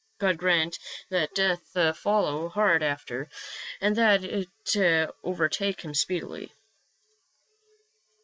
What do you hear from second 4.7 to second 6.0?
it overtake him